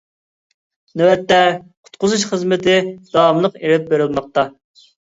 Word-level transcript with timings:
نۆۋەتتە 1.01 1.37
قۇتقۇزۇش 1.59 2.25
خىزمىتى 2.33 2.77
داۋاملىق 3.13 3.63
ئېلىپ 3.63 3.89
بېرىلماقتا. 3.95 4.53